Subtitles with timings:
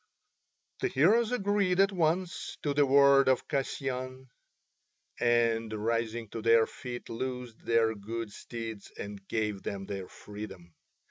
[0.79, 4.31] The heroes agreed at once to the word of Kasyan,
[5.19, 10.73] and rising to their feet loosed their good steeds and gave them their freedom.